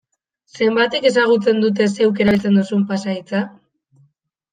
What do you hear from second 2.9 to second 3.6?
pasahitza?